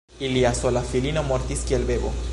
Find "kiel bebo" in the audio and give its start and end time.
1.69-2.15